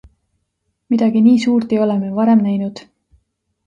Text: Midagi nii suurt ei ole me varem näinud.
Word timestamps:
Midagi 0.93 1.23
nii 1.27 1.43
suurt 1.45 1.77
ei 1.77 1.81
ole 1.85 2.01
me 2.03 2.13
varem 2.19 2.45
näinud. 2.49 2.87